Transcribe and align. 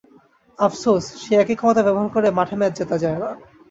আফসোস, 0.59 1.03
সেই 1.21 1.37
একই 1.39 1.55
ক্ষমতা 1.59 1.81
ব্যবহার 1.83 2.09
করে 2.15 2.27
মাঠে 2.37 2.55
ম্যাচ 2.59 2.73
জেতা 2.77 2.95
যায় 3.03 3.19
না। 3.19 3.29